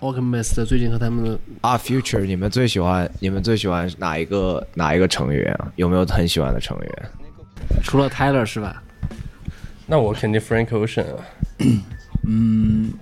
[0.00, 5.72] Alchemist 最近和他们的啊，Future，你们最喜欢你们最喜欢哪一个哪一个成员啊？
[5.74, 7.10] 有没有很喜欢的成员？
[7.82, 8.80] 除了 Tyler 是吧？
[9.86, 11.24] 那我肯定 Frank Ocean 啊。
[12.24, 12.92] 嗯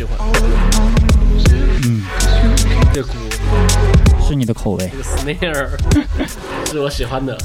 [0.00, 0.18] 喜欢。
[1.84, 2.02] 嗯，
[2.92, 3.12] 这鼓
[4.26, 4.98] 是你的口味这。
[4.98, 5.68] 个 snare
[6.70, 7.36] 是我喜欢的。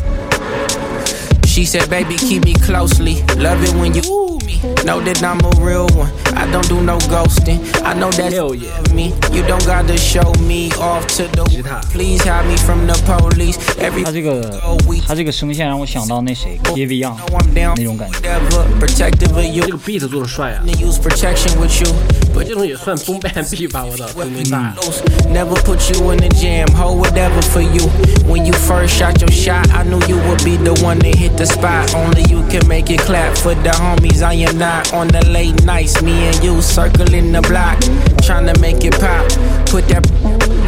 [1.46, 3.24] She said, baby, keep me closely.
[3.38, 4.62] Love it when you ooh me.
[4.86, 6.10] Know that I'm a real one.
[6.46, 7.60] I don't do no ghosting.
[7.84, 8.78] I know that Hell you yeah.
[8.78, 9.14] love me.
[9.32, 11.44] You don't gotta show me off to the
[11.92, 13.58] Please hide me from the police.
[13.80, 18.20] Every 他这个 go we 他这个声线让我想到那谁 Gavy Young know I'm down 那种感觉。
[18.20, 18.66] whatever.
[18.80, 19.64] Protective of you.
[19.66, 21.88] 这个 beat 做的帅啊， To use protection with you.
[22.34, 24.74] But 这种也算 boom bap beat 吧，我的真的大。
[24.78, 25.02] close.
[25.32, 27.90] Never put you in the jam, hold whatever for you.
[28.28, 31.36] When you first shot your shot, I knew you would be the one to hit
[31.38, 31.94] the spot.
[31.96, 34.22] Only you can make it clap for the homies.
[34.22, 36.02] I am not on the late nights.
[36.02, 37.79] Me and and you circling the block,
[38.23, 39.27] trying to make it pop.
[39.67, 40.05] Put that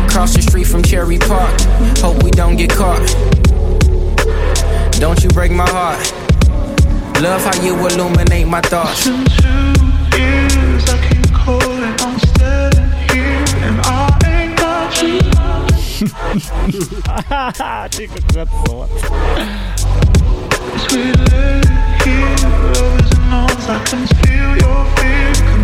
[0.06, 1.60] across the street from Cherry Park.
[1.98, 3.02] Hope we don't get caught.
[5.00, 5.98] Don't you break my heart.
[7.20, 9.02] Love how you illuminate my thoughts.
[20.88, 21.16] Sweet
[22.04, 22.36] here,
[22.74, 23.32] love is an
[23.70, 25.57] I can feel your fear.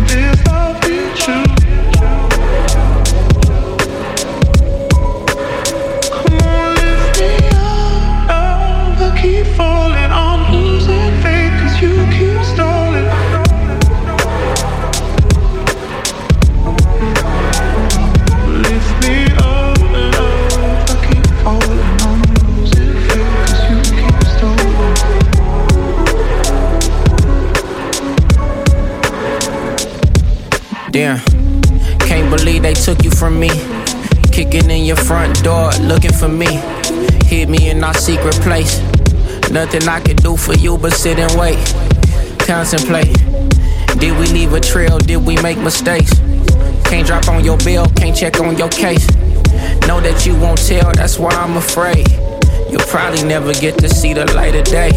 [39.55, 41.55] Nothing I could do for you but sit and wait.
[42.39, 43.15] Contemplate.
[44.01, 44.97] Did we leave a trail?
[44.97, 46.11] Did we make mistakes?
[46.83, 49.07] Can't drop on your bill, can't check on your case.
[49.87, 52.05] Know that you won't tell, that's why I'm afraid.
[52.69, 54.91] You'll probably never get to see the light of day.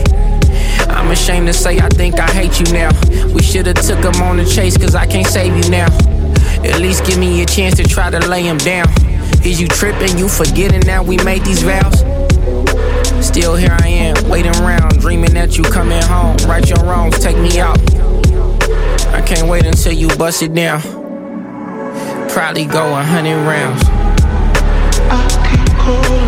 [0.88, 2.90] I'm ashamed to say I think I hate you now.
[3.32, 5.86] We should've took him on the chase, cause I can't save you now.
[6.64, 8.88] At least give me a chance to try to lay him down.
[9.44, 10.18] Is you tripping?
[10.18, 12.07] You forgetting that we made these vows?
[13.38, 16.36] Still here I am, waiting around, dreaming that you coming home.
[16.48, 17.78] Right your wrongs, take me out.
[19.14, 20.80] I can't wait until you bust it down.
[22.30, 23.84] Probably go a hundred rounds.
[25.08, 26.27] I calling.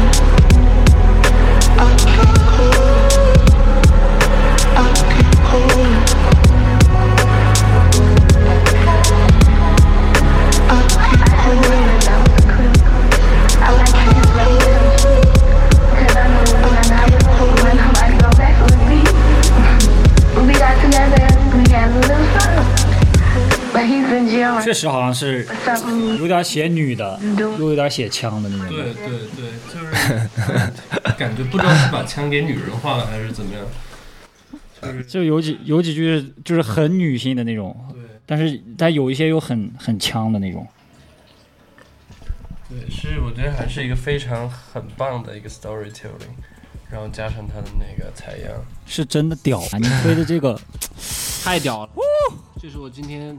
[24.71, 25.45] 确实好像是
[26.21, 28.69] 有点写女的，又有点写枪的那种。
[28.69, 33.67] 对对对，就是感觉不知道是把枪给女人化了还是怎么样。
[34.81, 40.65] 就是就有几有几句就是很女性的那种，对但是但有一些又很很枪的那种。
[42.69, 46.31] 对，是我觉得还是一个非常很棒的一个 storytelling，
[46.89, 48.53] 然后加上他的那个采样，
[48.87, 49.79] 是真的屌啊！
[49.79, 50.57] 你推的这个，
[51.43, 51.91] 太屌了！
[52.63, 53.37] 这是我今天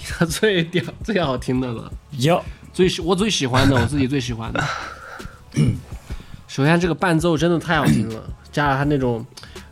[0.00, 2.42] 听的最屌、最好听的了，哟，
[2.72, 4.62] 最喜我最喜欢的，我自己最喜欢的。
[6.48, 9.24] 首先，这个伴奏真的太好听了，加上他那种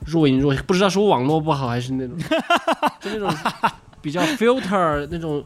[0.05, 2.17] 若隐若现，不知道是我网络不好还是那种，
[3.01, 3.33] 就那种
[4.01, 5.45] 比较 filter 那种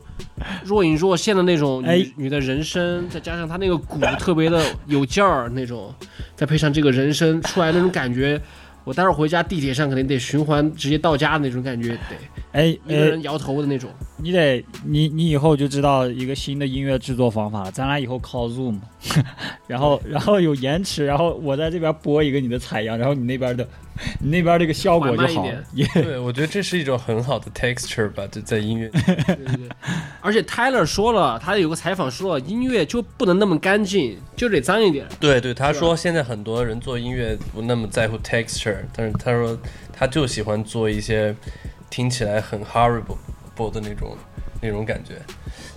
[0.64, 2.12] 若隐若现的那种女、哎。
[2.16, 5.94] 女的人声，再加上他那个鼓特别的有劲儿那种，
[6.36, 8.40] 再配上这个人声出来那种感觉，
[8.84, 11.96] 我待会儿回家地铁上肯定得循环直接到家的那种感觉，得
[12.52, 13.90] 哎哎一个人，摇头的那种。
[14.16, 17.70] 你得你你以后就知道一个新的音乐制作方法了。
[17.72, 18.78] 咱俩以后 call Zoom，
[19.66, 23.66] 然后然后有延迟，然后我在这边播一个你的采样，然后你那边的
[24.20, 25.46] 你 那边这个效果就好
[25.94, 28.88] 对，我觉得这是一种很好的 texture 吧，就在音乐。
[29.06, 29.68] 对对对，
[30.20, 35.06] 而且 Tyler 说了，他有个采访说了，音乐就不能那么干净，就得脏一点。
[35.20, 39.58] 对对，他说现在很多人做音乐不那么在乎 texture，但是他说
[39.92, 41.34] 他就喜欢做一些
[41.90, 44.16] 听起来很 horrible 的那种
[44.60, 45.14] 那种感觉。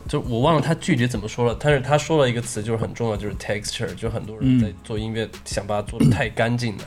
[0.08, 6.84] 就我忘了他具体怎么说了，但是他说了一个词就是很重要，就是 texture，就很多人在做音乐想把它做的太干净了。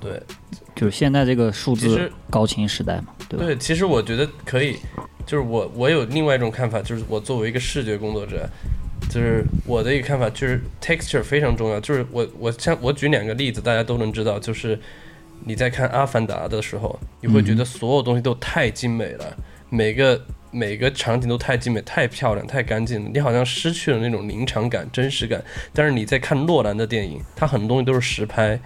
[0.00, 0.20] 对
[0.74, 3.44] 就是现在这个数字高清时代嘛，对吧？
[3.44, 4.76] 对，其实我觉得可以，
[5.26, 8.48] 就是我我有另外一种看法，就是我作为一个视觉工作者，
[9.10, 11.78] 就是我的一个看法就是 texture 非常重要。
[11.80, 14.78] 就是我我像我举两个例子，大家都能知道，就是
[15.44, 19.36] 你在看《阿凡达》的时候，你会觉得所有东西都太精美了，
[19.68, 20.18] 每个
[20.50, 25.44] 每个场景都太精美、太漂亮、太干净了，你好像失去了那种临场感、真实感。
[25.74, 28.58] 但是你在看诺兰的电影，他很多东西都是实拍。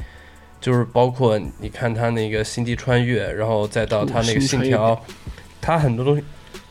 [0.64, 4.96] 就是包括你看他那个《星际穿越》，然后再到他那个《信条》，
[5.61, 6.25] 他很多东西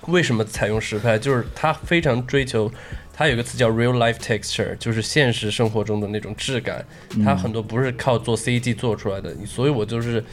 [0.07, 1.16] 为什么采用实拍？
[1.16, 2.72] 就是他非常追求，
[3.13, 6.84] 他有个词叫 real life texture，就是现实生活中的那种质感。
[7.24, 10.24] 他很多不是靠做 CG 做出来的，所以我就是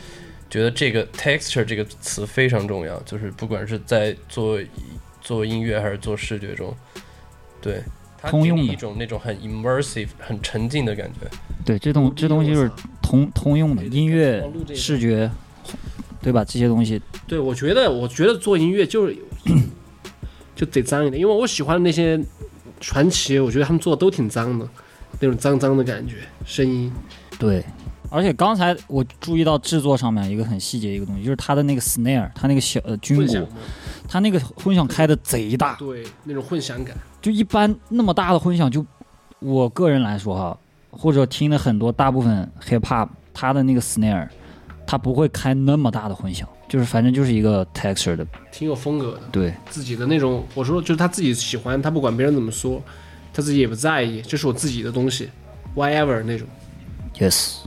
[0.48, 4.58] 觉得这个 texture 这个词非常重要，就是不管是在做
[5.20, 6.74] 做音乐还是做视觉中，
[7.60, 7.82] 对。
[8.22, 11.28] 通用的一种那种很 immersive、很沉浸的感觉。
[11.64, 12.70] 对，这东这东西就是
[13.00, 14.44] 通通用的，音乐
[14.74, 15.30] 视觉，
[16.20, 16.44] 对吧？
[16.44, 19.16] 这些东西对，我觉得，我觉得做音乐就是
[20.56, 22.18] 就得脏一点，因为我喜欢的那些
[22.80, 24.68] 传奇，我觉得他们做的都挺脏的，
[25.20, 26.92] 那种脏脏的感觉，声音。
[27.38, 27.64] 对。
[28.12, 33.48] 而且刚才我注意到制作上面一个很细节一个东西，就是它的那个 snare，它那个小呃军鼓，
[34.12, 36.96] 它那个混响开的贼大，对，那种混响感。
[37.22, 38.84] 就一般那么大的混响，就
[39.38, 40.58] 我个人来说哈，
[40.90, 44.28] 或者听了很多大部分 hip hop，它的那个 snare，
[44.84, 49.54] 它不会开那么大的混响，就是反正就是一个 texture 的，挺有风格的，对。
[49.68, 52.82] 自己的那种，我说就是他自己喜欢，他不管别人怎么说，
[53.32, 55.30] 他自己也不在意，这是我自己的东西
[55.76, 56.48] ，whatever 那种。
[57.16, 57.58] ，yes，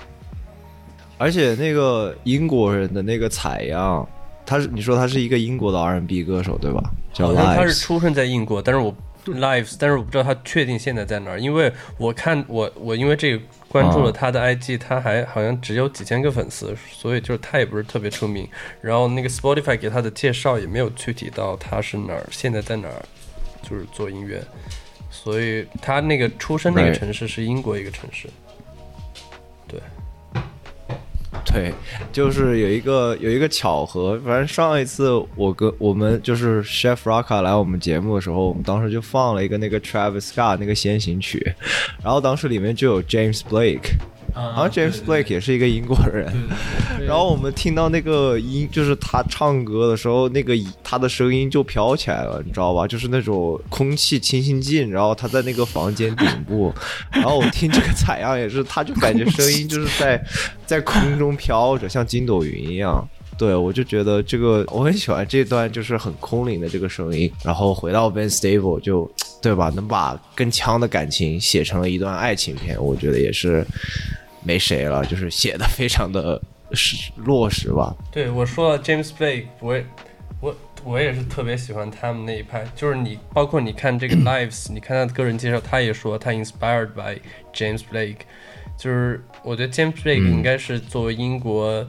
[1.17, 4.05] 而且那个英国人的那个采样，
[4.45, 6.83] 他是你说他是一个英国的 R&B 歌手对吧？
[7.13, 7.73] 叫好像他是。
[7.73, 8.95] 出生在英国，但是我
[9.25, 18.45] Lives，但是我不知道他确定现在在哪儿，因为我看我我因为这个关注了他的 IG，、他还好像只有几千个粉丝，所以就是他也不是特别出名。
[18.81, 23.01] 然后那个 Spotify 给他的介绍也没有具体到他是哪儿，现在在哪儿，
[23.61, 24.43] 就是做音乐，
[25.09, 28.27] 所以他那个出生那个城市是英国一个城市。
[29.69, 29.79] 对，
[31.45, 31.73] 对
[32.11, 41.53] 就是有一个有一个巧合，反正上一次我跟我们就是 Chef Raka 来我们节目的时候，我们当时就放了一个那个 Travis Scott 那个先行曲，
[42.03, 43.91] 然后当时里面就有 James Blake，
[44.33, 46.31] 然后 James Blake 也是一个英国人，
[47.05, 50.53] 然后我们听到那个音，就是他唱歌的时候，那个
[50.83, 52.87] 他的声音就飘起来了，你知道吧？
[52.87, 56.73] 就是那种空气清新剂，然后他在那个房间顶部，
[57.13, 60.23] 然后我听这个采样也是，他就感觉声音就是在
[60.65, 63.07] 在空中飘着，像筋斗云一样。
[63.35, 67.29] 对，我就觉得这个我很喜欢这段，就是很空灵的这个声音。
[67.43, 69.11] 然后回到 Ben Stable 就，
[69.41, 69.71] 对吧？
[69.75, 73.65] 能把跟枪的感情写成了一段爱情片，我觉得也是
[74.43, 77.95] 没谁了，就是写的非常的实落实吧。
[78.11, 79.85] 对我说到 James Blake，我也
[80.39, 87.19] 我我也是特别喜欢他们那一派，就是你包括你看这个 Lives，你看他的个人介绍，他也说他 inspired by
[87.53, 88.17] James Blake，
[88.77, 91.87] 就是我觉得 James Blake 应该是作为英国，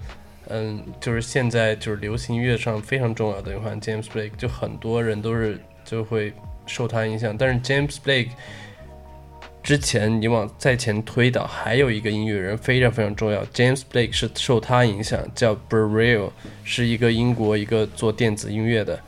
[0.49, 6.33] 嗯，就是现在就是流行音乐上非常重要的一款 James Blake，就很多人都是就会
[6.67, 8.31] 受他影响，但是 James Blake。
[9.65, 16.31] 之前你往再前推导，还有一个音乐人非常非常重要，James Blake 是受他影响，叫 Burrell，
[16.63, 19.01] 是一个英国一个做电子音乐的，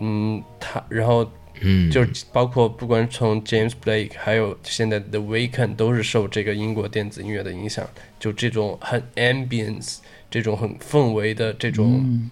[0.00, 1.28] 嗯，他然后
[1.62, 1.90] 嗯。
[1.90, 7.88] 就是包括不管从 James Blake 还有现在的 The Weeknd 都是受这个英国电子音乐的影响，
[8.20, 12.28] 就这种很 ambience 这种很氛围的这种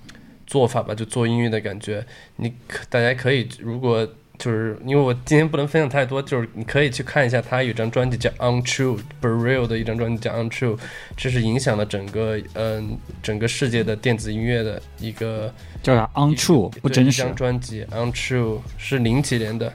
[0.46, 2.04] 做法吧，就做音乐的感觉，
[2.36, 4.06] 你可大家可以如果
[4.42, 10.76] 就是因为我今天不能分享太多，就是你可以去看一下他有一张专辑叫《Untrue》，Burrell 的一张专辑叫《Untrue》，
[11.16, 17.32] 这是影响了整个嗯、整个世界的电子音乐的一个叫啥？Untrue 不真实张。
[17.36, 19.72] 专辑《Untrue》是零几年的，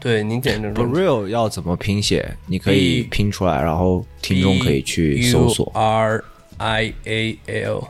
[0.00, 2.34] 对零几年的 Burial 要怎么拼写？
[2.46, 5.78] 你可以拼出来，然后听众可以去搜索 U。
[5.78, 6.24] R
[6.56, 7.88] I A L。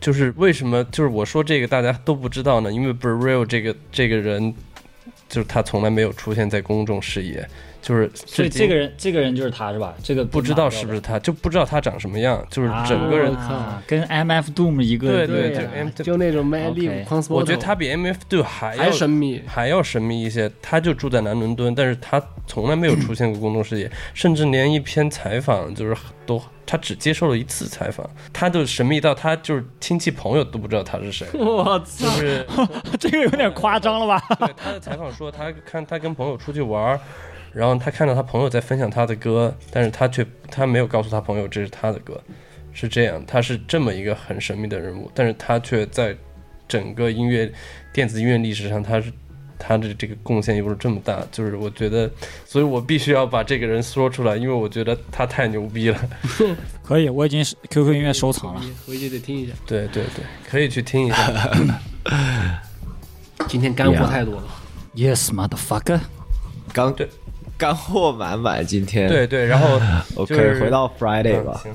[0.00, 2.72] 就是为什么就是我说这个大家都不知道呢？
[2.72, 4.54] 因为 b r e l 这个这个人，
[5.28, 7.48] 就是他从来没有出现在公众视野，
[7.80, 9.94] 就是至今所以这个人，这个人就是他是吧？
[10.02, 13.34] 这个不知道是不是他，就不知道他长什么样，就是啊整个人。
[13.34, 19.42] 啊跟 MF Doom 一个对对对就 M- 就那种 Lib、Consmoto，我觉得他比 M F Doom 还要还神秘。
[19.46, 20.50] 还要神秘一些。
[20.60, 31.26] 他就住在南伦敦，但是他从来没有出现过公众视野， 甚至连一篇采访就是都他只接受了一次采访，他就神秘到他就是亲戚朋友都不知道他是谁。
[31.38, 32.10] 我就操！
[32.18, 32.46] 是
[33.00, 34.22] 这个有点夸张了吧？
[34.40, 37.00] 对他的采访说，他看他跟朋友出去玩儿，
[37.52, 42.20] 然后他看到他朋友在分享他的歌，但是他却他没有告诉他朋友这是他的歌，
[42.72, 46.16] 是这样，他是这么一个很神秘的人物，但是他却在
[46.66, 47.50] 整个音乐
[47.92, 49.12] 电子音乐历史上，他是
[49.58, 52.08] 他的这个贡献又是这么大，就是我觉得，
[52.44, 55.98] 所以我必须要把这个人说出来，因为我觉得他太牛逼了。
[56.84, 58.62] 可以，我已经是 QQ 音乐收藏了。
[58.86, 59.52] 回去得听一下。
[59.66, 61.50] 对对对，可以去听一下。
[63.48, 64.44] 今天干货太多了。
[64.94, 66.00] Yes, motherfucker。
[66.72, 67.08] 刚对
[67.58, 69.80] 干货满满，今天对对，然后
[70.14, 71.60] ，OK， 就是回到 Friday 嗯吧。
[71.62, 71.72] 行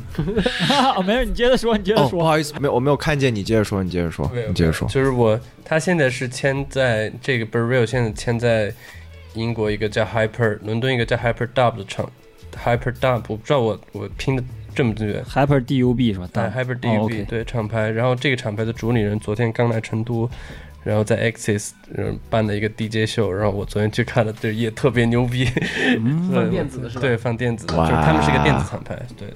[0.95, 2.23] 哦，没事，你接着说，你接着哦，不。
[2.23, 4.87] 好意思，没有，我没有看见你，接着说，你接着说，你接着说。
[4.87, 8.73] 就是我，他现在是签在这个 b u r r e l 现在签在
[9.33, 12.09] 英国一个叫 Hyper 伦敦一个叫 Hyper Dub 的厂
[12.63, 15.19] ，Hyper Dub 我不知道我我拼的正不正确。
[15.23, 16.29] Hyper DUB 是吧？
[16.31, 20.29] 对 Hyper 哦 DUB、对厂牌，然后这个厂牌的主理人昨天刚来成都，
[20.83, 25.45] 然后在 Axis 嗯办的一个 DJ 秀，然后我昨天去看了，对也特别牛逼，
[26.33, 29.35] 放电子的是吧对，放电子的，就是他们是一个电子厂牌，对的。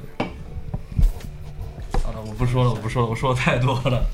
[2.04, 4.06] 好了，我不说了，我不说了，我说的太多了。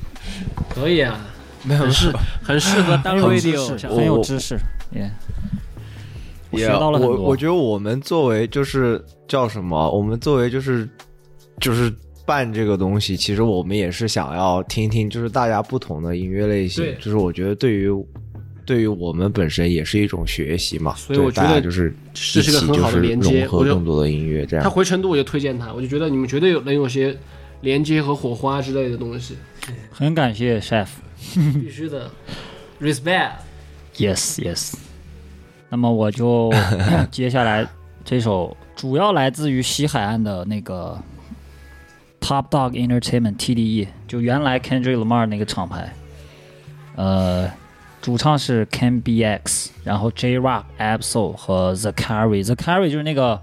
[0.70, 1.20] 可以啊，
[1.64, 2.12] 没有很适
[2.44, 4.58] 很适合当 radio 很有知识。
[4.92, 5.12] 耶，
[6.52, 7.16] 我 Yeah，学到了很我。
[7.18, 9.90] 我觉得我们作为就是叫什么？
[9.92, 10.88] 我们作为就是
[11.60, 11.94] 就是
[12.26, 16.96] 办这个东西，其实我们也是想要听听，就是大家不同的音乐类型对。
[16.96, 17.90] 就是我觉得对于
[18.66, 20.96] 对于我们本身也是一种学习嘛。
[20.96, 24.70] 所以我觉得大家就是这是个很好的连接融合我就更多的音乐，这样他。
[24.70, 27.18] 回成都我就推荐他，我就觉得你们绝对有能有些
[27.62, 29.36] 连接和火花之类的东西，
[29.92, 30.88] 很感谢 Chef。
[31.62, 32.12] 必须的
[32.82, 33.32] ，respect。
[33.96, 34.74] Yes, yes。
[35.70, 36.52] 那么我就
[37.10, 37.66] 接下来
[38.04, 41.02] 这首主要来自于西海岸的那个
[42.34, 45.94] Top Dog Entertainment TDE，就原来 Kendrick Lamar 那个厂牌。
[46.96, 47.48] 呃，
[48.02, 52.44] 主唱是 Ken BX，然后 J Rock、Absol 和 The Carry。
[52.44, 53.40] The Carry 就是那个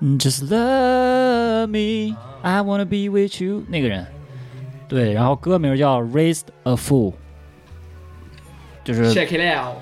[0.00, 4.06] 嗯 Just Love Me, I Wanna Be With You 那个人。
[4.86, 7.14] 对，然后歌名叫 Raised a Fool，
[8.84, 9.76] 就是 Check it out。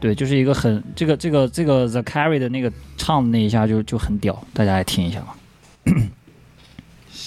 [0.00, 5.36] 对，就是一个很这个这个这个 The Carry 的那个唱的那一下就就很屌，大家来听一下吧。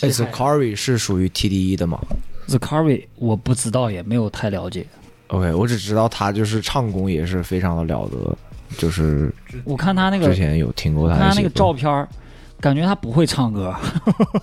[0.01, 1.99] 哎 z a k a r i 是属于 TDE 的吗
[2.47, 4.85] The Carry 我不知道，也没有太了解。
[5.27, 8.37] ？OK，我只知道他就是唱功也是非常的了得，
[8.77, 9.33] 就是
[9.63, 12.07] 我看他那个之前有听过他他那个照片儿，
[12.61, 13.73] 感觉他不会唱歌，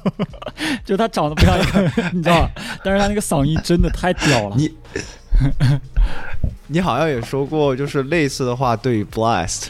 [0.85, 2.50] 就他长得不像一个， 你知道吧？
[2.82, 4.56] 但是他那个嗓音真的太屌了。
[4.56, 4.75] 你
[6.66, 9.66] 你好像也说过，就是类似的话对于 Blast，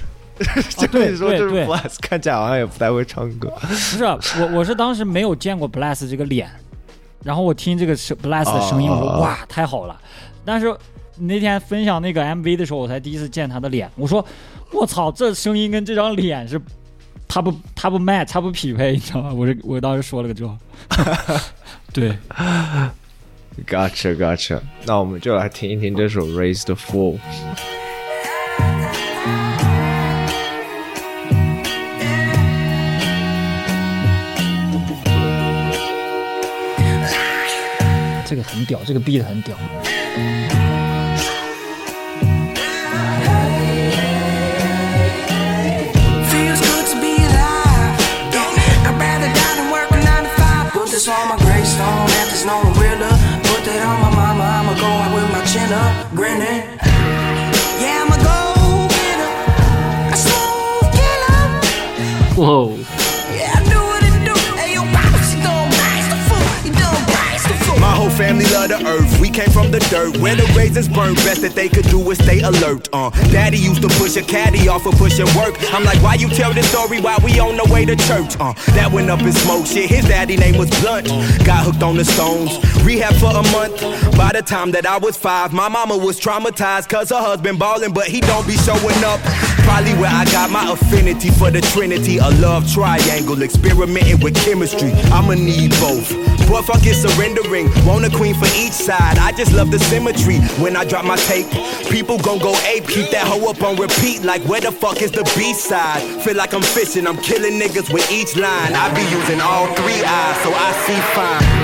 [0.76, 3.52] 就对你说就是对对 Bless 看起来好像也不太会唱歌。
[3.60, 4.18] 不是我，
[4.54, 6.50] 我是当时没有见过 Bless 这个脸，
[7.22, 10.00] 然后我听这个声 Bless 的声音，我说啊哇太好了。
[10.44, 10.74] 但是
[11.18, 14.24] 那天分享那个 MV 的时候，我才第一次见他的脸，我说
[14.72, 16.60] 我操，这声音跟这张脸是，
[17.28, 19.32] 他不他不 match，他不匹配，你知道吗？
[19.32, 20.58] 我是我当时说了个这话，
[21.92, 22.16] 对，
[23.68, 24.58] Gotcha, gotcha。
[24.86, 27.18] 那我们就来听一听这首《Raise the Fool》。
[38.31, 39.55] 这个很屌，这个 beat 很屌。
[46.29, 46.87] Feels good
[69.22, 71.14] We came from the dirt where the raisins burn.
[71.14, 72.88] Best that they could do was stay alert.
[72.92, 75.54] Uh, Daddy used to push a caddy off of pushing work.
[75.72, 78.34] I'm like, why you tell this story while we on the way to church?
[78.40, 79.64] Uh, that went up in smoke.
[79.64, 81.06] Shit, his daddy name was Blunt.
[81.46, 82.58] Got hooked on the stones.
[82.82, 83.78] Rehab for a month.
[84.18, 87.92] By the time that I was five, my mama was traumatized cause her husband ballin',
[87.92, 89.20] but he don't be showing up.
[89.64, 94.92] Probably where I got my affinity for the trinity, a love triangle, experimenting with chemistry.
[95.12, 96.10] I'ma need both.
[96.48, 97.70] But fuck it, surrendering.
[97.86, 99.18] Want a queen for each side.
[99.18, 100.38] I just love the symmetry.
[100.62, 101.48] When I drop my tape,
[101.90, 102.86] people gon' go ape.
[102.86, 104.22] Keep that hoe up on repeat.
[104.22, 106.02] Like where the fuck is the B side?
[106.22, 107.06] Feel like I'm fishing.
[107.06, 108.74] I'm killing niggas with each line.
[108.74, 111.61] I be using all three eyes, so I see fine.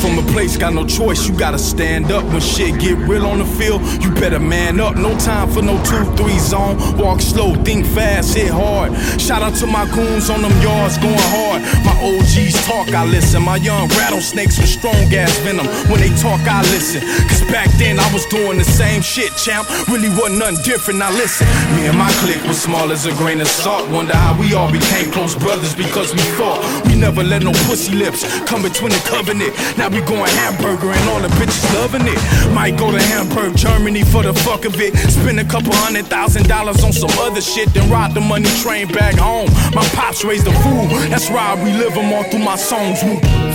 [0.00, 1.28] From a place, got no choice.
[1.28, 3.82] You gotta stand up when shit get real on the field.
[4.02, 4.96] You better man up.
[4.96, 6.76] No time for no two, three zone.
[6.96, 8.96] Walk slow, think fast, hit hard.
[9.20, 11.60] Shout out to my goons on them yards going hard.
[11.84, 13.42] My OGs talk, I listen.
[13.42, 15.66] My young rattlesnakes with strong gas venom.
[15.90, 17.02] When they talk, I listen.
[17.28, 19.68] Cause back then I was doing the same shit, champ.
[19.88, 20.98] Really wasn't nothing different.
[20.98, 23.88] Now listen, me and my clique was small as a grain of salt.
[23.90, 26.60] Wonder how we all became close brothers because we fought.
[26.86, 29.52] We never let no pussy lips come between the covenant.
[29.76, 32.18] Now we going hamburger and all the bitches loving it.
[32.54, 34.96] Might go to Hamburg, Germany for the fuck of it.
[35.10, 38.88] Spend a couple hundred thousand dollars on some other shit, then ride the money train
[38.88, 39.48] back home.
[39.74, 40.86] My pops raised the fool.
[41.10, 43.00] That's why I relive them all through my songs.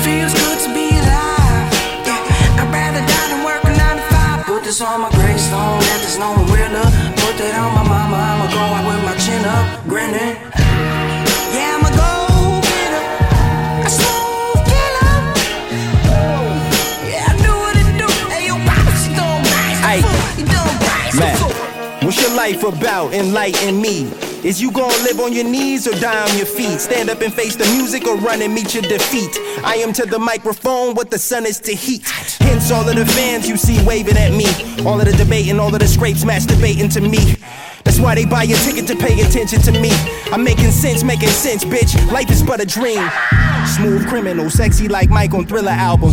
[0.04, 1.72] Feels good to be alive.
[2.08, 4.46] Yeah, I'd rather die than work a nine to five.
[4.46, 6.88] Put this on my gravestone, let this know I'm realer.
[7.22, 10.55] Put that on my mama, I'ma go out with my chin up, grinning.
[22.46, 23.12] Life about?
[23.12, 24.04] Enlighten me.
[24.44, 26.80] Is you gonna live on your knees or die on your feet?
[26.80, 29.36] Stand up and face the music or run and meet your defeat?
[29.64, 32.08] I am to the microphone what the sun is to heat.
[32.42, 34.46] Hence all of the fans you see waving at me.
[34.86, 37.18] All of the debating, all of the scrapes masturbating to me.
[37.84, 39.90] That's why they buy a ticket to pay attention to me.
[40.32, 41.94] I'm making sense, making sense, bitch.
[42.12, 43.10] Life is but a dream.
[43.75, 46.12] Smooth criminal, sexy like Mike on Thriller album.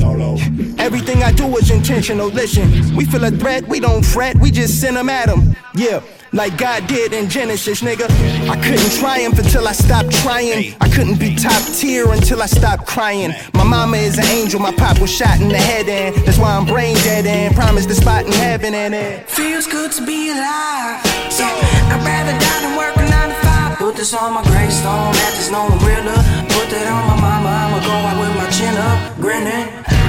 [0.79, 2.29] Everything I do is intentional.
[2.29, 5.55] Listen, we feel a threat, we don't fret, we just send them at 'em.
[5.75, 6.01] Yeah.
[6.35, 8.09] Like God did in Genesis, nigga.
[8.49, 10.75] I couldn't triumph until I stopped trying.
[10.81, 13.33] I couldn't be top tier until I stopped crying.
[13.53, 16.57] My mama is an angel, my pop was shot in the head, and that's why
[16.57, 19.29] I'm brain dead and promised the spot in heaven, and it.
[19.29, 21.05] Feels good to be alive.
[21.37, 21.53] Yeah,
[21.93, 23.77] I'd rather die than work a nine to five.
[23.77, 26.17] Put this on my gravestone, that is no know I'm.
[26.49, 30.02] Put that on my mama, I'ma go out with my chin up, grinning.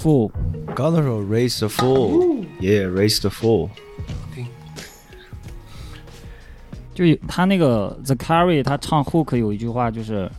[0.00, 0.30] fool，
[0.74, 3.68] 刚那首 Raise the Fool，yeah Raise the Fool，
[6.94, 10.30] 就有他那个 The Carry，他唱 hook 有一句话就是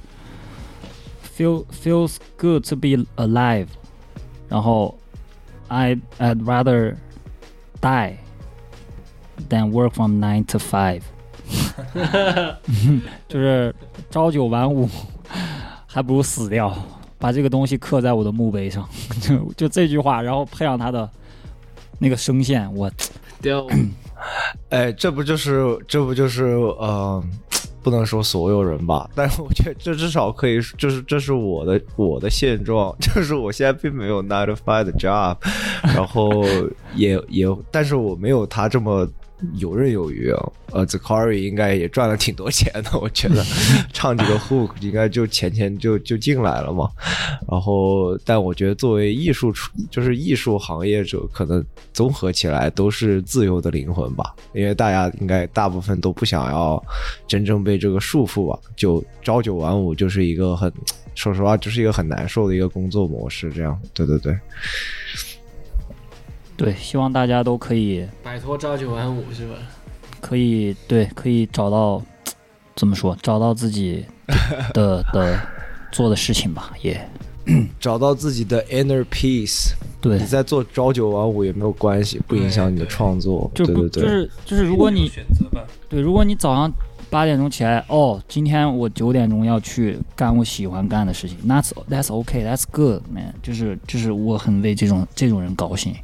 [1.37, 3.67] feel feels good to be alive，
[4.49, 4.97] 然后
[5.67, 6.95] I I'd rather
[7.79, 8.17] die
[9.49, 11.01] than work from nine to five，
[13.27, 13.75] 就是
[14.09, 14.89] 朝九晚五，
[15.85, 16.75] 还不如死掉，
[17.22, 18.84] 把这个东西刻在我的墓碑上，
[19.22, 21.08] 就就这句话，然后配上他的
[22.00, 22.90] 那个声线，我
[23.40, 23.64] 掉
[24.70, 26.46] 哎，这不就是这不就是
[26.80, 27.22] 呃，
[27.80, 35.36] 不能说所有人吧，但是我觉得这至少可以，就是这是我的我的现状， 就是我现在并没有 nine to five 的 job，
[35.94, 36.44] 然后
[36.96, 39.08] 也也，但是我没有他这么。
[39.54, 43.44] 游刃有余啊，呃 z a k a r i 应该也赚了挺多钱的，我觉得
[43.92, 46.88] 唱几个 hook 应该就钱钱就就进来了嘛。
[47.50, 54.34] 然后，但我觉得作为艺术出，就是艺术行业者，可能综合起来都是自由的灵魂吧。
[54.54, 56.82] 因为大家应该大部分都不想要
[57.26, 60.72] 真正被这个束缚吧，就朝九晚五就是一个很，
[61.14, 63.50] 说实话，就是一个很难受的一个工作模式。
[63.52, 64.38] 这样，对对对，
[66.56, 69.54] 对，希望大家都可以摆脱朝九晚五是吧？
[70.20, 72.00] 可以对，可以找到
[72.76, 74.04] 怎么说，找到自己
[74.72, 75.40] 的的
[75.90, 76.98] 做的事情吧，也
[77.80, 79.72] 找到自己的 inner peace。
[80.00, 83.50] 对你，在做朝九晚五也没有关系，不影响你的创作。
[83.54, 86.72] 就不对对对，就是就是，如果你选择吧，对，如果你早上
[87.08, 95.94] 八点钟起来，哦，今天我九点钟要去干我喜欢干的事情，that's that's okay, that's good, man，就是就是我很为这种这种人高兴。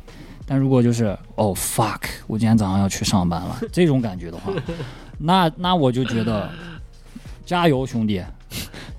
[0.49, 4.51] 但如果就是哦 fuck，我今天早上要去上班了， 这种感觉的话，
[5.19, 6.51] 那那我就觉得
[7.45, 8.23] 加油，兄弟，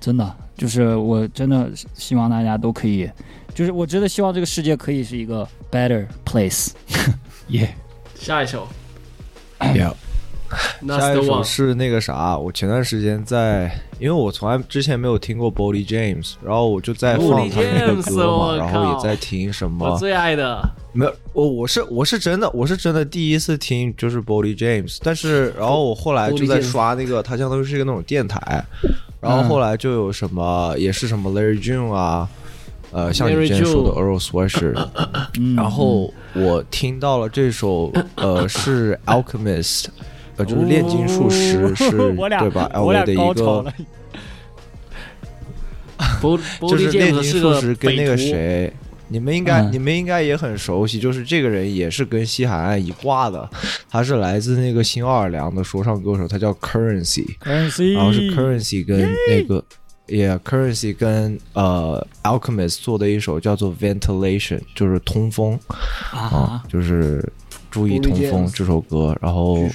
[0.00, 3.10] 真的就是我真的希望大家都可以，
[3.52, 6.70] 就是我真的希望这个世界可以是一个 better place，
[7.48, 7.74] 耶、
[8.14, 8.68] 下一首。
[9.58, 9.96] Yeah，Not
[10.88, 20.60] 下一首是那个啥，我前段时间在，因为我从来之前没有听过 Boldy James，然后我就在放他那个歌嘛，然后也在听什么我么，最爱的。
[20.92, 28.64] 没有，我我是我是真的我是真的第一次听就是 Boldy James，但是然后我后来就在刷那个，它相当于是一个那种电台，
[29.20, 32.28] 然后后来就有什么也是什么 Larry June 啊。
[32.92, 34.88] 呃，像你之前说的 Earl Sweatshirt，
[35.38, 39.84] 嗯然后我听到了这首，呃，是 Alchemist，
[40.40, 41.90] 呃，就是炼金术师，是
[42.40, 43.72] 对吧我俩？LA 的一个
[46.68, 48.72] 就是炼金术师跟那个，谁，
[49.08, 53.48] 你们应该、嗯你们应该也很熟悉，就是这个人也是跟西海岸一挂的，
[53.90, 59.62] 他是来自那个新奥尔良的说唱歌手，他叫 Currency，Currency，然后是 Currency 跟那个。
[60.08, 65.56] Yeah, Currency 跟呃 Alchemist 做的一首叫做 Ventilation，就是通风
[66.10, 67.24] 啊啊，，就是
[67.70, 69.16] 注意通风这首歌。
[69.22, 69.68] 然后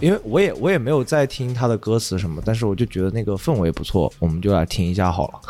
[0.00, 5.40] 因为我也我也没有在听他的歌词什么，但是我就觉得那个氛围不错，我们就来听一下好了。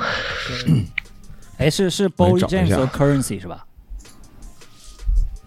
[1.59, 3.65] 哎，是是 Boldy James 下和 Currency 是吧？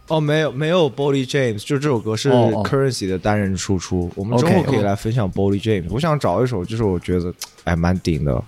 [0.08, 4.12] 哦，没有没有 Boldy James，就这首歌是 Currency 的单人输出。
[4.14, 5.86] 我们之后可以来分享 Boldy James。
[5.90, 7.34] 我想找一首，就是我觉得
[7.64, 8.44] 哎蛮顶的，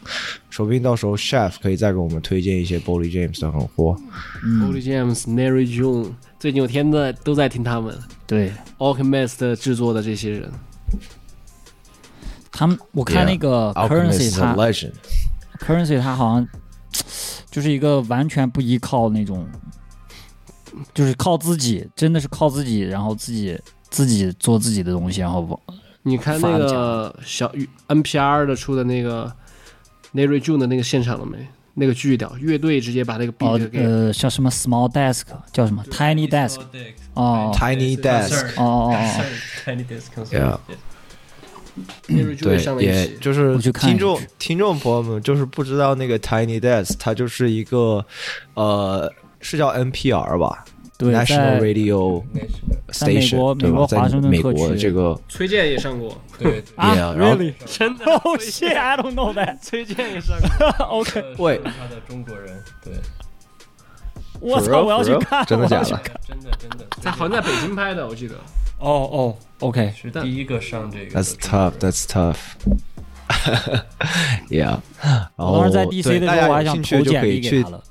[0.49, 3.97] 说不定到时候 Chef 可以再给我们推荐一些 Boldy James 的狠货。
[4.43, 6.11] Boldy James、Larry June，
[6.43, 10.51] 最近我天在都在听他们对 Alchemist 制作的这些人。
[12.51, 14.53] 他们，我看那个 Currency 他。
[15.65, 16.45] Currency 他好像
[17.49, 19.47] 就是一个完全不依靠那种，
[20.93, 23.57] 就是靠自己，真的是靠自己，然后自己
[23.89, 25.57] 自己做自己的东西，然后往
[26.01, 27.49] 你看那个小
[27.87, 29.33] NPR 的出的那个
[30.13, 31.47] Larry June 的那个现场了没？
[31.75, 36.59] 那个锯掉，乐队直接把那个哦，呃，叫什么 small desk 叫什么 tiny desk
[37.13, 38.95] 哦，tiny desk 哦
[39.65, 40.09] ，tiny desk
[40.39, 40.59] 哦，
[42.39, 48.05] 对，也就是，听众听众朋友们，就是不知道那个 tiny desk 它就是一个
[48.53, 50.63] 呃是叫 NPR 吧？
[51.03, 52.23] 对，，National 在 Radio
[52.91, 53.85] 在美 Station，国对吧？
[53.87, 60.69] 在美国华盛顿美特区这个崔健也上过， 对，啊 Yeah，然后，Really 真的 Oh shit I don't know that 崔健也上过。
[60.87, 62.93] OK 喂他的中国人，对，
[64.39, 64.81] 我操？
[64.83, 65.15] 我要去？
[65.19, 65.85] 看真的假的
[66.27, 68.35] 真的真的，在好像在北京拍的，我记得。
[68.79, 71.73] 哦哦 OK 是第一个上这个的 That's 中国 tough.
[71.81, 71.91] 人。
[71.91, 72.37] That's tough.
[74.49, 74.77] yeah.
[75.01, 77.83] 然后我当时在 DC 的时候我还想投简可以去历给他了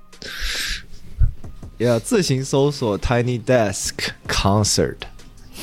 [1.83, 3.95] Yeah 自行搜索 Tiny Desk
[4.29, 4.99] Concert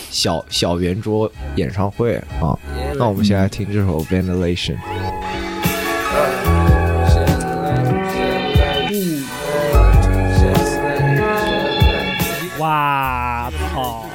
[0.10, 2.60] 小小圆桌演唱会啊。
[2.98, 4.76] 那我们先来听这首 Ventilation。
[12.60, 14.06] 哇操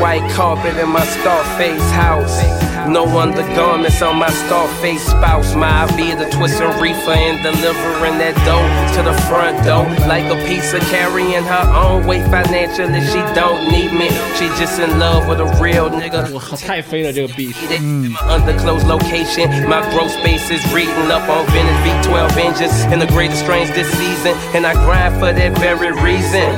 [0.00, 2.69] white carpet in my Scarface house.
[2.87, 5.55] No undergarments on my Scarface spouse.
[5.55, 8.61] My be the twisting reefer and delivering that dough
[8.95, 9.85] to the front door.
[10.07, 13.01] Like a piece of carrying her own weight financially.
[13.09, 14.09] She don't need me.
[14.37, 16.29] She just in love with a real nigga.
[16.31, 17.55] 我靠，太飞了这个 beat。
[17.79, 23.01] In my undisclosed location, my growth space is reading up on vintage V12 engines and
[23.01, 24.37] the greatest strains this season.
[24.53, 26.53] And I grind for that very reason.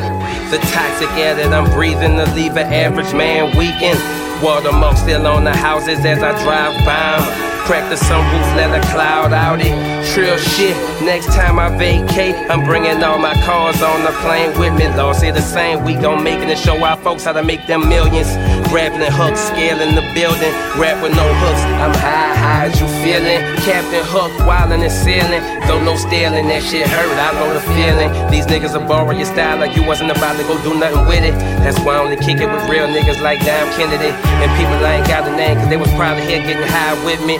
[0.51, 3.99] The toxic air that I'm breathing to leave an average man weakened.
[4.42, 7.52] Watermark still on the houses as I drive by.
[7.64, 9.70] Crack the sunroof, let a cloud out it.
[10.12, 10.76] Trill shit.
[11.00, 14.88] Next time I vacate, I'm bringing all my cars on the plane with me.
[14.96, 15.84] Lord say the same.
[15.84, 18.26] We gon' make it and show our folks how to make them millions.
[18.72, 20.48] Grabbing hooks, scaling the building.
[20.80, 21.60] Rap with no hooks.
[21.76, 23.44] I'm high, high as you feeling.
[23.68, 25.44] Captain Hook, wildin' and ceiling.
[25.68, 27.12] Though no stealing, that shit hurt.
[27.20, 28.08] I know the feeling.
[28.32, 31.20] These niggas will borrow your style like you wasn't about to go do nothing with
[31.20, 31.36] it.
[31.60, 34.08] That's why I only kick it with real niggas like Dime Kennedy.
[34.40, 37.20] And people I ain't got the name, cause they was probably here getting high with
[37.28, 37.36] me.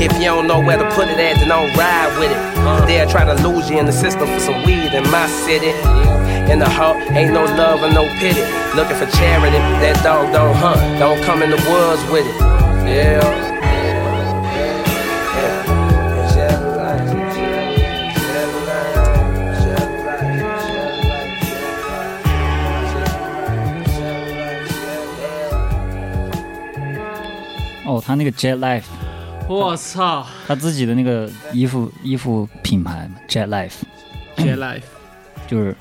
[0.00, 2.86] If you don't know where to put it at, then don't ride with it.
[2.86, 5.72] They'll try to lose you in the system for some weed in my city.
[6.50, 8.40] In the heart, ain't no love and no pity.
[8.74, 10.80] Looking for charity, that dog don't hunt.
[10.98, 12.40] Don't come in the woods with it.
[12.88, 13.50] Yeah.
[27.86, 28.86] Oh, 那个 Jet Life，
[29.50, 30.24] 我操。
[30.46, 34.82] 他自己的那个衣服衣服品牌嘛，Jet Life，Jet Life
[35.48, 35.74] 就是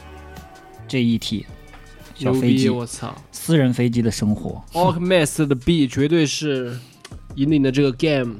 [0.88, 1.46] JET
[2.16, 3.16] 小，飞机，我操。
[3.32, 6.76] 私人飞机的生活，，Alchemist 的 B 绝对是
[7.36, 8.38] 引领的这个 game，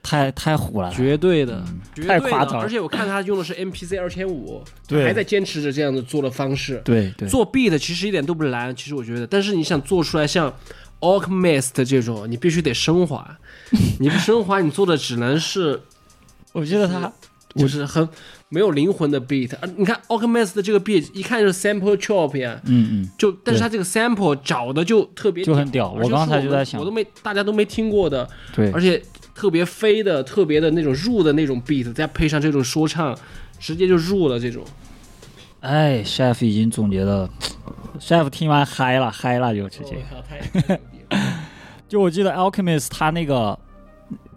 [0.00, 0.92] 太太虎了。
[0.92, 1.64] 绝对的，
[1.94, 2.20] 绝对的。
[2.20, 2.58] 太夸张。
[2.58, 5.04] 了而且我看他用的是 MPC 二千五，对。
[5.04, 6.80] 还在坚持着这样的做的方式。
[6.84, 10.52] 对对，做 beat 其实一点都不难，其实我觉得，但是你想做出来像
[11.00, 13.38] Alchemist 这种，你必须得升华，
[13.98, 15.80] 你不升华，你做的只能是
[16.52, 17.12] 我觉得他
[17.54, 18.08] 就是很
[18.48, 19.54] 没有灵魂的 beat。
[19.56, 29.02] 啊，你看 Alchemist 的这个 beat 一看就是 sample chop 呀，嗯嗯，就但是他这个 sample 找的就特别就很屌我刚才是就在想我都没大家都没听过的，对而且
[29.34, 33.16] 特别飞的、特别的那种入的那种 beat，再配上这种说唱，
[33.58, 34.62] 直接就入了这种。
[35.60, 37.28] 哎，chef 已经总结了
[37.98, 39.96] ，chef 听完嗨了，嗨了就直接。
[41.88, 43.58] 就我记得 Alchemist 他那个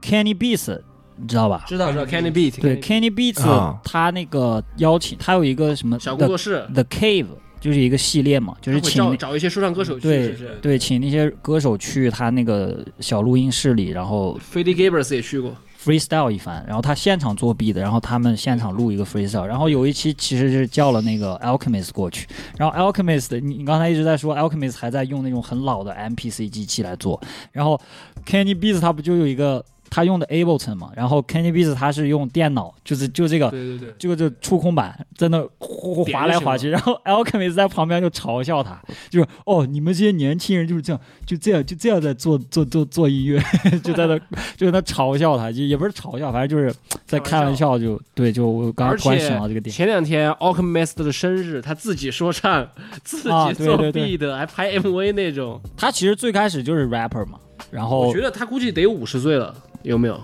[0.01, 0.79] Kenny Beats，
[1.17, 1.63] 你知道吧？
[1.67, 3.79] 知道知道，Kenny Beats 对 Kenny Beats，、啊。
[3.83, 7.27] 他那个邀请他有一个什么小工作室，The Cave，
[7.59, 10.57] 就是一个系列嘛，就是请找找一些说唱歌手去，对是是？
[10.63, 26.47] 对，请那些歌手去他那个小录音室里，然后 f e d y Gibbers 也去过，freestyle 一番，然后他现场作弊的，然后他们现场录一个 freestyle，然后有一期其实是叫了那个 alchemist 过去，然后 alchemist 你你刚才一直在说 alchemist 还在用那种很老的 MPC
[26.47, 27.19] 机器来做，
[27.51, 27.79] 然后
[28.25, 29.63] Kenny Beats 他不就有一个。
[29.93, 43.39] 他用的 Ableton 嘛，然后 Kenny Beats 他是用电脑，就是就这个对对对，这个就触控板在那哗滑来滑去，然后 Alchemist 在旁边就嘲笑他，就是哦，你们这些年轻人就是这样，就这样就这样在做做做做音乐，
[43.83, 44.17] 就在那
[44.57, 46.73] 就在那嘲笑他，就也不是嘲笑，反正就是
[47.05, 47.77] 在开玩笑。
[47.77, 52.65] 就，对，就我刚而刚突然想到这个点，前两天 Alchemist 的生日，他自己说唱，
[53.03, 55.59] 自啊己做 beat，还拍 MV 那种。
[55.75, 57.39] 他其实最开始就是 rapper 嘛，
[57.71, 60.19] 然后我觉得他估计得有五十岁了，有没有？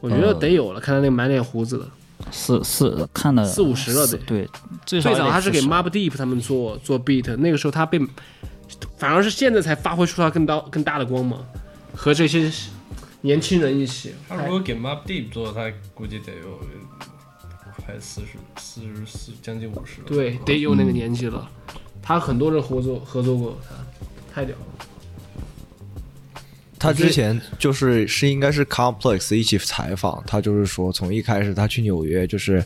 [0.00, 1.88] 我觉得呃得有了，看他那个满脸胡子的。
[2.30, 4.46] 四四看了四五十了得对，
[4.84, 7.98] 最早他是给40 Mob Deep 他们做做 beat，那个时候他被，
[8.98, 11.42] 反而是现在才发挥出他更大更大的光芒，
[11.94, 12.50] 和这些
[13.22, 14.14] 年轻人一起。
[14.28, 16.60] 他如果给 Mob Deep 做，他估计得有
[17.76, 20.06] 快四十、四十四，将近五十了。
[20.08, 21.48] 对，得有那个年纪了。
[22.02, 23.76] 他很多人合作合作过，他
[24.34, 24.86] 太屌了。
[26.78, 32.64] 他之前就是是应该是 Complex 一起采访，他就是说从一开始他去纽约就是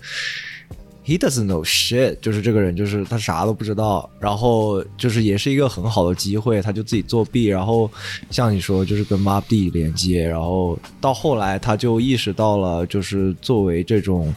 [1.04, 7.90] he doesn't know shit，就是这个人就是他啥都不知道，然后就是也是一个很好的机会，他就自己作弊，然后
[8.30, 14.32] 像你说就是跟 Mob D 连接，然后到后来他就意识到了，就是作为这种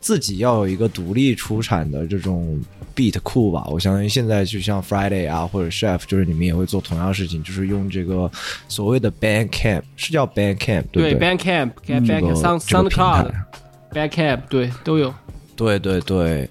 [0.00, 2.60] 自己要有一个独立出产的这种
[2.96, 8.30] beat 库吧，我相当于现在就像 Friday 啊或者 Chef，就是你们也会做同样事情，就是用这个
[8.68, 15.14] 所谓的 Bandcamp，是叫 Bandcamp 对不对？，Bandcamp、这个 Bandcamp、Sound 这个平 SoundCloud 台、Bandcamp，对，都有。
[15.58, 16.48] 对对对，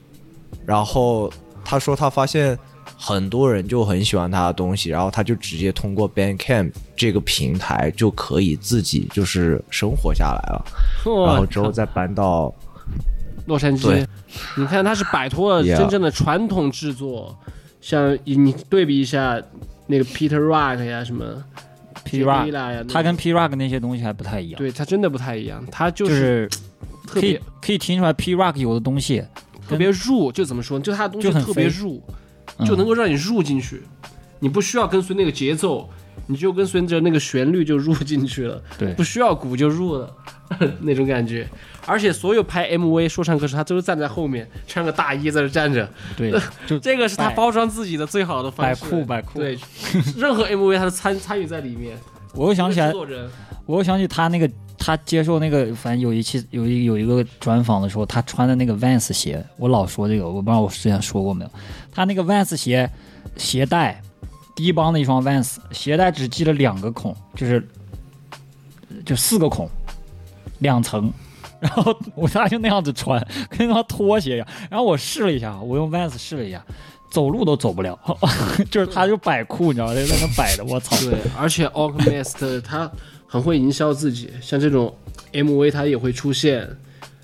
[0.66, 1.32] 然后
[1.64, 2.60] 他说他发现
[2.98, 10.66] 很多人就很喜欢他的东西，然后他就直接通过 Bandcamp 这个平台就可以自己就是生活下来了，
[11.06, 12.54] 然后之后再搬到
[13.46, 14.06] 洛杉矶，
[14.58, 17.34] 你看他是摆脱了真正的传统制作，
[17.80, 19.42] 像你对比一下
[19.86, 21.24] 那个 Peter Rock 呀，什么
[22.04, 26.50] P Rock，J-Dilla 呀，他跟那 P Rock 那些东西还不太一样，对他真的不太一样，他就就是
[27.08, 29.24] 特别可以听出来 P Rock 有的东西
[29.68, 32.04] 特别入，就怎么说，就他的东西就特别入，
[32.58, 33.82] 嗯就能够让你入进去，
[34.40, 35.90] 你不需要跟随那个节奏，
[36.28, 40.16] 你就跟随着那个旋律就入进去了，对不需要鼓就入了
[40.82, 41.48] 那种感觉。
[41.86, 46.34] 而且所有拍 MV 说唱歌手，他都是站在后面，穿个大衣在这站着，对，
[46.68, 48.84] 就这个是他包装自己的最好的方式。
[48.84, 49.58] 摆酷摆酷对，
[50.18, 51.98] 任何 MV 他都参参与在里面。
[52.38, 52.94] 我又想起来
[53.66, 61.52] 我又想起他那个，他接受那个，反正有一期有一有一个专访的时候，他穿的那个 Vans 鞋，我老说这个，我不知道我之前说过没有。
[61.92, 62.90] 他那个 Vans 鞋
[63.36, 64.02] 鞋带，
[64.56, 67.68] 低帮的一双 Vans 鞋带只系了两个孔，就是
[69.04, 69.68] 就四个孔，
[70.60, 71.12] 两层。
[71.60, 73.20] 然后我他就那样子穿，
[73.50, 74.48] 跟他妈拖鞋一样。
[74.70, 76.64] 然后我试了一下，我用 Vans 试了一下，
[77.18, 78.00] 走路都走不了，
[78.70, 79.96] 就是他就摆酷，你知道吗？
[79.96, 80.96] 在那摆的，我操！
[80.98, 82.92] 对，而且 Alchemist 他
[83.26, 84.96] 很会营销自己，像这种
[85.34, 86.70] MV 他也会出现，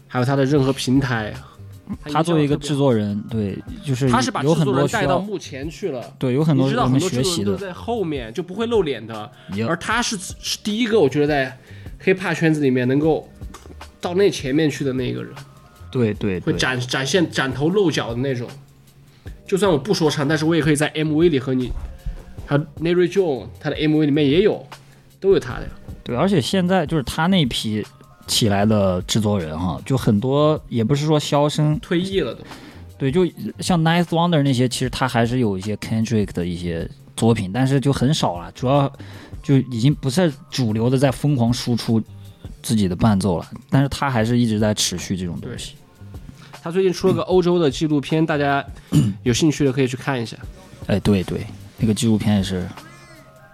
[0.08, 1.32] 还有他的任何平台。
[2.12, 6.12] 他作为一个制作人，对，就是他是把制作人带到幕前去了。
[6.18, 9.32] 对，有很多你知道很多制作学习都在后面，就不会露脸的。
[9.68, 11.56] 而他是是第一个，我觉得在
[12.04, 13.30] hiphop 圈子里面能够
[14.02, 15.32] 到那前面去的那个人，
[15.92, 18.50] 对对对，会展展现展头露脚的那种。
[19.54, 21.72] 就算我不说唱，但是我也可以在 MV 里和你，
[22.44, 24.66] 还有 Nary John 他的 MV 里面也有，
[25.20, 25.70] 都有他的。
[26.04, 27.86] 对，而且现在就是他那批
[28.26, 32.44] 起来的制作人哈，就很多也不是说销声退役了都。
[32.98, 33.28] 对，就
[33.60, 38.92] 像 Nice Wonder 那些，其实他还是有一些 Kendrick 的一些作品，但是就很少了，主要
[39.44, 42.02] 就已经不是主流的在疯狂输出
[42.64, 45.76] 自己的伴奏了，但是他还是一直在持续这种东西。
[46.64, 48.66] 他最近出了个欧洲的纪录片，大家
[49.24, 50.38] 有兴趣的可以去看一下。
[50.88, 51.46] 哎，对对，
[51.78, 52.66] 那个纪录片也是，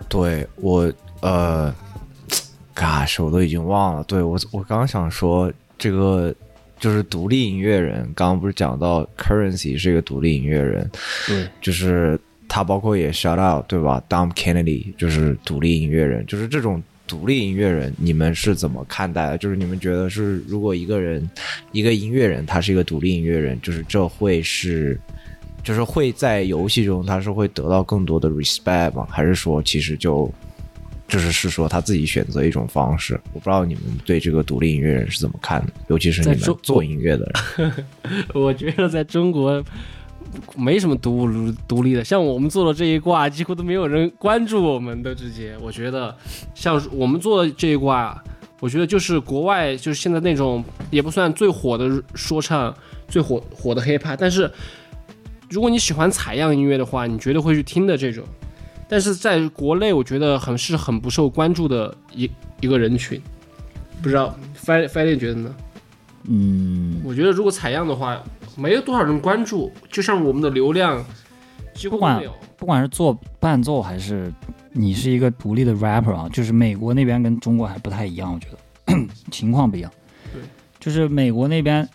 [0.08, 0.92] 对我
[1.22, 1.74] 呃
[2.76, 4.04] ，gosh，我都已经忘了。
[4.04, 6.34] 对我，我刚想说这个
[6.80, 10.90] 就是独立音乐人，刚刚不是讲到 Currency 是一个独立音乐人，
[11.28, 19.38] 对，就是他包括也 shout out 对吧？Dom Kennedy 就是独立音乐人，就是这种独立音乐人，你们是怎么看待的？
[19.40, 21.28] 就是你们觉得是如果一个人
[21.72, 25.00] 一个音乐人他是一个独立音乐人，就是这会是
[25.64, 29.08] 就是会在游戏中他是会得到更多的 respect 吗？
[29.10, 30.32] 还是说其实就
[31.08, 33.20] 就是是说他自己选择一种方式？
[33.34, 37.74] 我不知道你们对这个独立音乐人是怎么看的，尤其是你们做音乐的人。
[38.36, 39.64] 我觉得在中国
[40.56, 45.56] 没什么独独立的，像我们做的这一卦，几乎都没有人关注我们的直接。
[45.62, 46.16] 我觉得
[46.54, 48.22] 像我们做的这一卦，
[48.60, 52.74] 我觉得就是国外就是现在那种也不算最火的说唱，
[53.08, 54.52] 最火火的 hiphop，但是
[55.50, 58.24] 如果你喜欢采样音乐的话，你绝对会去听的这种。
[58.88, 63.22] 但是在国内，我觉得很是很不受关注的一一个人群，
[64.02, 65.56] 不知道 i f i 觉得呢？
[66.24, 68.22] 嗯，我觉得如果采样的话，
[68.60, 71.04] 没有多少人关注，就像我们的流量
[71.74, 72.34] 几乎不管没有。
[72.58, 74.34] 不管是做伴奏还是
[74.74, 79.90] 你是一个独立的 rapper 啊，就是美国那边跟中国还不太一样，我觉得 情况不一样。
[80.34, 80.42] 对，
[80.78, 81.88] 就是美国那边，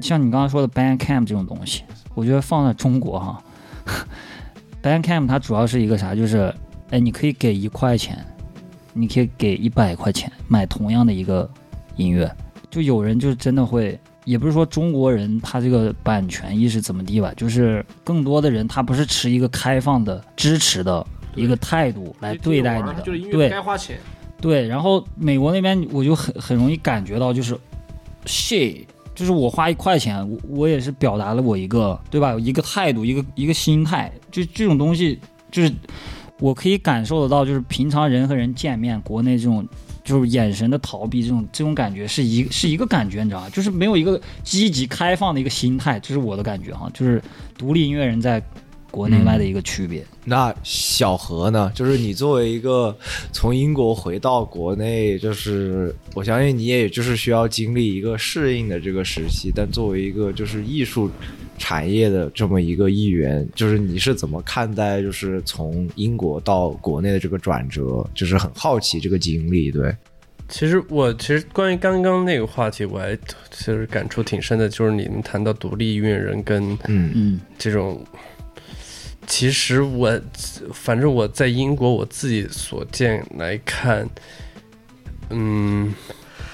[0.00, 1.82] 像你刚刚说的 Bandcamp 这种东西，
[2.14, 3.42] 我觉得放在中国哈，
[4.80, 6.54] Bandcamp 它主要是一个啥，就是
[6.90, 8.24] 哎，你可以给一块钱，
[8.92, 11.50] 你可以给一百块钱买同样的一个
[11.96, 12.32] 音乐，
[12.70, 13.98] 就有人就真的会。
[14.26, 23.96] 也不是说中国人他这个版权意识怎么地吧，就是更多的人他不是持一个开放的、支持的一个态度来对待你的，就是音乐对该花钱。
[24.40, 24.66] 对。
[24.66, 27.56] 然后美国那边我就很很容易感觉到，就是
[28.24, 28.84] shit，
[29.14, 35.20] 就是我花一块钱，我我也是表达了我一个对吧，一个态度，一个一个心态，就这种东西，
[35.52, 35.72] 就是
[36.40, 39.64] 我可以感受得到，就是平常人和人见面，国内这种。
[40.06, 43.50] 就是眼神的逃避，这种这种感觉是一是一个感觉，你知道吗？
[43.50, 46.88] 就是没有一个积极开放的一个心态，这是我的感觉哈。
[46.94, 47.20] 就是
[47.58, 48.40] 独立音乐人在
[48.96, 50.02] 国内外的一个区别。
[50.24, 51.70] 那小何呢？
[51.74, 52.96] 就是你作为一个
[53.30, 59.52] 从英国回到国内，就是我相信你也就是需要经历一个适应的这个时期。
[59.54, 61.10] 但作为一个就是艺术
[61.58, 68.02] 产业的这么一个一员，就是你是怎么看待就是从英国到国内的这个转折？
[68.14, 69.70] 就是很好奇这个经历。
[69.70, 69.94] 对，
[70.48, 73.14] 其实我其实关于刚刚那个话题，我还
[73.50, 78.02] 其实感触挺深的，就是你们谈到独立音乐人跟嗯嗯这种，
[79.26, 80.20] 其实我
[80.72, 84.08] 反正我在英国我自己所见来看，
[85.30, 85.92] 嗯，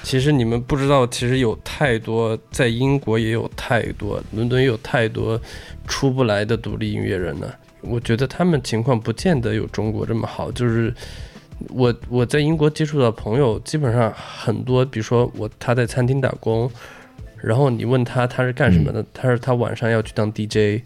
[0.03, 5.41] 其实你们不知道，其实有太多在英国也有太多，伦敦也有太多
[5.87, 7.53] 出不来的独立音乐人呢。
[7.83, 10.93] 我觉得他们情况不见得有中国这么好，就是。
[11.69, 16.69] 我我在英国接触到的朋友，基本上很多，比如说我他在餐厅打工，
[17.41, 20.83] 然后你问他他是干什么的，他说他晚上要去当 DJ，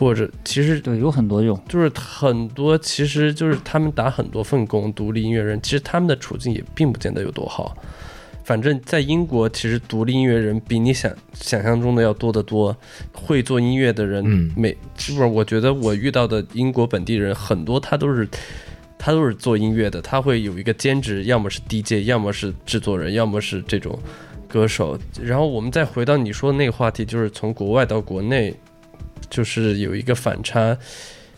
[0.00, 1.62] 或者其实对，有很多这种。
[1.68, 7.76] 就是很多，其实就是他们打很多份工，独立音乐人，其实他们的处境也并不见得有多好。
[8.42, 12.74] 反正，在英国，其实独立音乐人比你想想象中的要多得多。
[13.12, 18.26] 会做音乐的人，嗯每基本上我觉得我遇到的英国本地人很多，他都是
[18.98, 23.96] 他都是做音乐的，他会有一个兼职，要么是 DJ，要么是制作人，要么是这种
[24.48, 24.98] 歌手。
[25.22, 28.52] 然后我们再回到你说的那个话题，就是从国外到国内，
[29.28, 30.76] 就是有一个反差。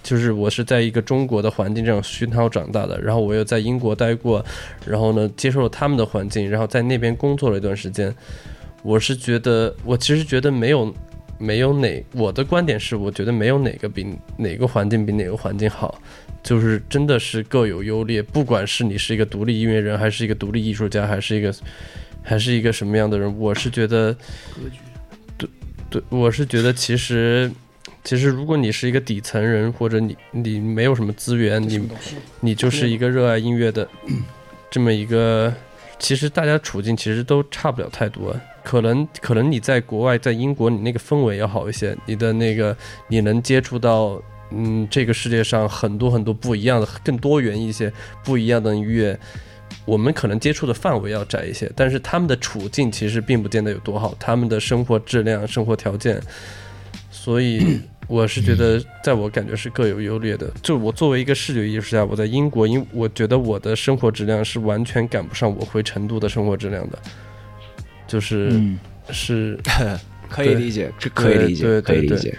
[0.04, 4.44] 就是我是在一个中国的环境这样熏陶长大的，然后我又在英国待过，
[4.84, 8.12] 然后呢接受了他们的环境，然后在那边工作了一段时间。
[8.82, 10.92] 我是觉得，我其实觉得没有
[11.38, 14.04] 没有哪，我的观点是，我觉得没有哪个比
[14.36, 15.96] 哪个环境比哪个环境好，
[16.42, 18.20] 就是真的是各有优劣。
[18.20, 21.54] 不管是你是一个独立音乐人，还是一个独立艺术家，还是一个
[22.24, 24.16] 还是一个什么样的人，我是觉得，
[25.38, 25.48] 对
[25.88, 27.48] 对，我是觉得其实。
[28.04, 31.88] 其实，如果你是一个底层人，或者你你没有什么资源，你
[32.40, 33.88] 你就是一个热爱音乐的
[34.70, 35.52] 这么一个，
[35.98, 38.34] 其实大家处境其实都差不了太多。
[38.64, 42.76] 可能可能你在国外，在英国，你那个氛围要好一些，你的那个
[43.08, 47.92] 你能接触到，嗯，这个世界上很多很多不一样的、更多元一些
[48.24, 49.18] 不一样的音乐，
[49.84, 56.20] 我们可能接触的范围要窄一些，但是他们的处境其实并不见得有多好，他们的生活质量、生活条件，
[57.10, 60.50] 所以我是觉得，在我感觉是各有优劣的。
[60.62, 66.98] 就我作为一个视觉艺术家，我在英国，因我觉得我的生活质量是完全赶不上我回成都的生活质量的，
[68.06, 68.78] 就是、嗯，
[69.10, 69.58] 是
[70.28, 72.36] 可以理解，这可以理解，可以理解。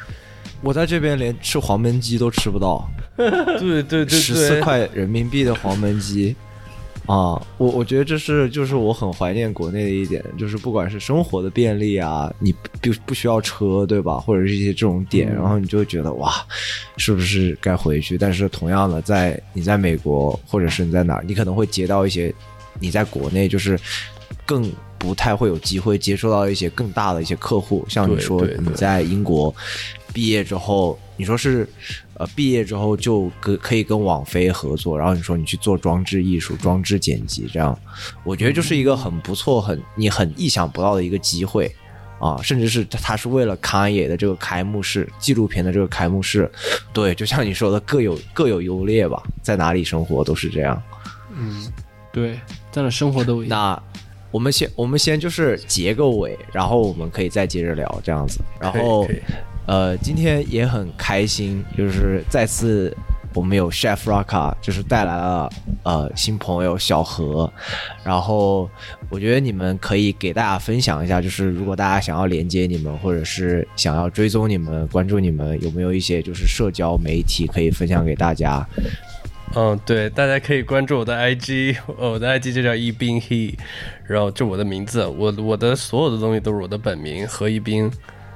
[0.62, 2.88] 我在这边连吃黄焖鸡都吃不到，
[3.18, 4.08] 对对对。
[4.08, 6.36] 十四，块人民币的黄焖鸡
[7.06, 7.42] 啊！
[7.58, 16.34] 我我觉得这是就是我很怀念国内的一点，就是不管是生活的便利啊，你不不需要车对吧，或者是一些这种点，然后你就会觉得哇，
[16.98, 18.18] 是不是该回去？
[18.18, 22.34] 但是同样的，在你在美国或者是你在哪儿，你可能会接到一些
[22.80, 23.78] 你在国内就是
[24.46, 29.54] 更不太会有机会接触到一些更大的一些客户，像你说你在英国
[30.14, 31.68] 毕业之后，你说是
[32.16, 37.78] 呃毕业之后就跟可以跟网飞合作，然后你说你去做装置艺术、装置剪辑，这样
[38.24, 41.74] 我觉得就是一个很不错、很你很意想不到的一个机会。
[42.20, 46.50] 啊，甚至是他是为了康野的这个开幕式纪录片的这个开幕式，
[46.94, 50.82] 对，就像你说的各有各有优劣吧，在哪里生活都是这样。
[51.36, 51.70] 嗯
[52.14, 52.40] 对，
[52.72, 53.50] 在那生活都一样。
[53.50, 53.84] 那
[54.32, 58.40] 我们先我们先就是结个尾，然后我们可以再接着聊这样子。
[58.58, 59.26] 然后可以可以
[59.66, 62.96] 呃，今天也很开心，就是再次
[63.34, 65.50] 我们有 Chef Raka，就是带来了
[65.84, 67.52] 呃新朋友小何。
[68.04, 68.70] 然后
[69.10, 78.68] 我觉得你们可以给大家分享一下，就是如果大家想要连接你们，或者是想要追踪你们、关注你们，有没有一些就是社交媒体可以分享给大家？
[79.56, 83.54] 嗯，对，大家可以关注我的 IG，我的 IG 就叫一冰 he，
[84.06, 87.90] 然后就我的名字，我我的所有的东西都是我的本名何一冰，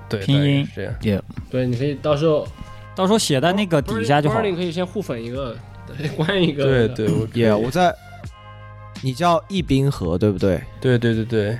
[0.09, 0.93] 对，拼音这样。
[1.01, 2.47] 也对，你可以到时候
[2.95, 4.41] 到时候写在那个底下就好。
[4.41, 5.55] 你可以先互粉一个，
[5.85, 6.63] 对， 关一个。
[6.63, 7.93] 对对，我也、我在，
[9.01, 10.61] 你叫易冰河对不对？
[10.81, 11.59] 对对对对。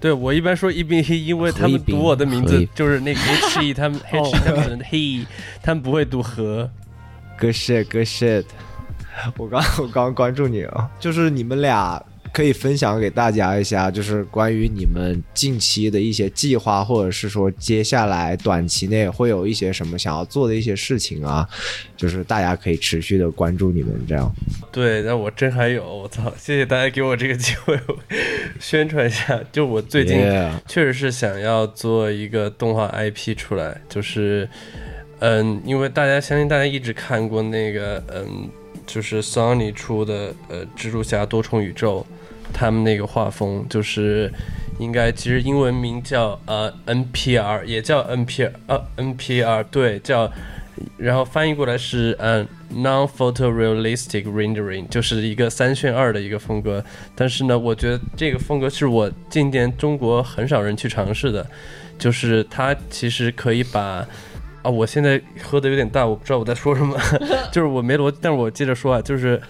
[0.00, 3.20] 对，我一般说易冰因为他们读我的名字就是那个
[3.54, 5.24] h e，他们 h e 他们只能 he，
[5.62, 6.68] 他们不会读河。
[7.38, 8.44] Good shit, good shit。
[9.36, 21.46] 我刚 我刚关注你啊，就是你们俩可以分享给大家一下，就是关于你们近期的一些计划，或者是说接下来短期内会有一些什么想要做的一些事情啊，
[21.96, 24.32] 就是大家可以持续的关注你们这样。
[24.72, 26.32] 对，那我真还有，我操！
[26.38, 27.78] 谢谢大家给我这个机会，
[28.58, 29.38] 宣传一下。
[29.52, 30.16] 就我最近
[30.66, 34.48] 确实是想要做一个动画 IP 出来，就是，
[35.18, 38.48] 嗯，因为大家相信大家一直看过那个，嗯，
[38.86, 42.06] 就是 Sony 出的呃蜘蛛侠多重宇宙，
[42.52, 44.32] 他们那个画风就是
[44.78, 50.30] 应该其实英文名叫呃 NPR，也叫 NPR 呃 NPR 对叫。
[50.96, 56.82] 然后翻译过来是嗯、non-photorealistic rendering，就是一个三选二的一个风格。
[57.14, 61.46] 但是呢，我觉得这个风格是我近年中国很少人去尝试的，
[61.98, 64.04] 就是它其实可以把。
[64.62, 66.96] 啊，我现在喝的有点大，我不知道我在说什么，
[67.52, 69.40] 就是我没逻辑，但是我接着说啊，就是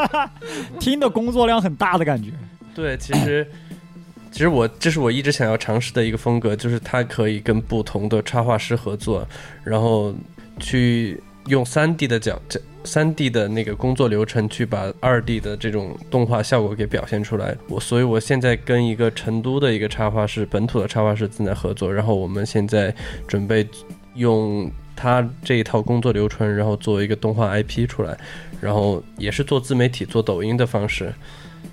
[0.80, 2.30] 听的工作量很大的感觉。
[2.74, 3.46] 对，其实
[4.32, 9.26] 其实我这是我一直想要尝试的一个风格，就是它可以跟不同的插画师合作，
[9.62, 10.14] 然后
[10.58, 17.56] 去用三 D 的角角三 D 的那个工作流程去把二 D 的这种动画效果给表现出来。
[17.68, 22.94] 我所以我现在跟一个成都的一个插画师，本土的插画师正在合作，然后我们现在
[23.28, 23.66] 准备
[24.14, 24.70] 用。
[24.94, 28.16] 他这一套工作流程，然后做一个动画 IP 出来，
[28.62, 31.12] 然后也是做自媒体、做抖音的方式，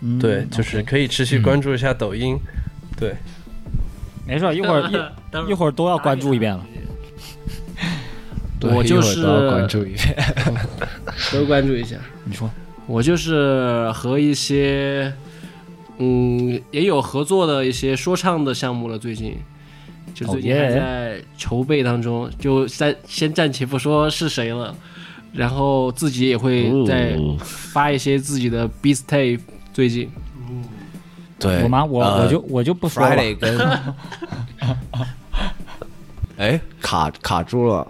[0.02, 2.36] 嗯对，就是可以持续关注一下抖音。
[2.98, 3.16] 对，
[4.26, 6.66] 没事，一会儿一一会儿都要关注一遍了。
[8.62, 10.16] 我就是都要是关注一遍。
[11.32, 11.96] 都关注一下。
[12.26, 12.50] 你说，
[12.88, 15.14] 我就是和一些
[16.00, 19.38] 嗯也有合作的一些说唱的项目了，最近
[20.14, 24.76] 就最近 Oh, 还.在筹备当中，就暂先暂且不说是谁了，
[25.32, 29.40] 然后自己也会在哦发一些自己的 beat tape，
[29.74, 30.10] 最近
[31.40, 31.86] 对，我吗？
[31.86, 33.16] 我呃我就我就不说了。
[33.16, 33.58] Friday 跟，
[36.38, 37.88] 哎，卡卡住了。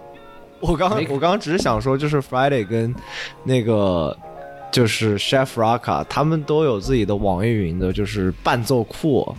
[0.60, 2.94] 我刚我刚刚只是想说，就是 Friday 跟
[3.44, 4.16] 那个
[4.70, 9.34] 就是 Chef Raka 他们都有自己的网易云的，就是伴奏库，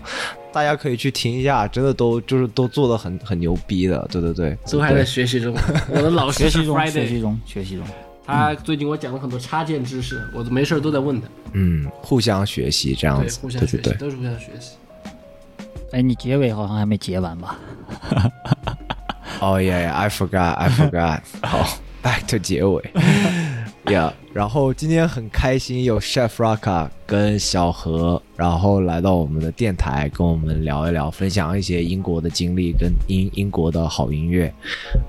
[0.54, 5.56] 大家可以去听一下，真的都就是都做的很很牛逼的，对对对，都还在学习中。
[5.90, 7.86] 我的老师学习中，学习中，学习中。
[8.26, 13.98] 他最近给我讲了很多插件知识，我没事儿都在问他，嗯，互相学习这样对，子，互相学习，对对对。
[13.98, 14.72] 都是互相学习。
[15.92, 17.58] 哎，你结尾好像还没结完吧？
[19.42, 21.20] 哦耶，I forgot, I forgot。
[21.42, 21.68] 好，
[22.04, 22.92] back to 结尾。
[23.92, 34.54] Yeah，然后今天很开心有 Chef Raka 跟小何，然后来到我们的电台，跟我们聊一聊，分享一些英国的经历跟英英国的好音乐。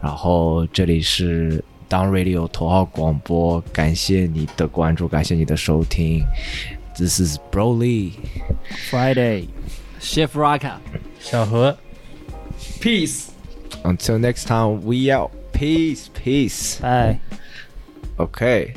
[0.02, 6.24] 然后这里是 Down Radio 头号广播，感谢你的关注，感谢你的收听。
[6.96, 8.10] This is Broly。
[8.90, 9.46] Friday。
[10.00, 10.78] Chef Raka，
[11.20, 11.78] 小何。
[12.80, 13.26] Peace。
[13.84, 15.30] Until next time, we out.
[15.52, 16.80] Peace, peace.
[16.80, 17.20] 拜。
[18.22, 18.72] Okay.